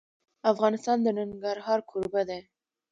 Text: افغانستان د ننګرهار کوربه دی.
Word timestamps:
افغانستان 0.51 0.97
د 1.01 1.07
ننګرهار 1.17 1.79
کوربه 1.89 2.21
دی. 2.29 2.39